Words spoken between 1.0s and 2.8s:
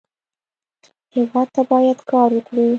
هېواد ته باید کار وکړو